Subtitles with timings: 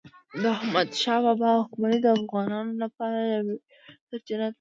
[0.41, 3.57] د احمدشاه بابا واکمني د افغانانو لپاره د ویاړ
[4.07, 4.49] سرچینه ده.